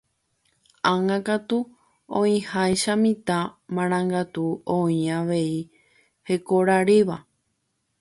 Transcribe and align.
Ág̃a 0.91 1.17
katu 1.25 1.59
oĩháicha 2.19 2.93
mitã 3.03 3.39
marangatu 3.75 4.43
oĩ 4.77 4.99
avei 5.17 5.55
hekoraríva. 6.27 7.17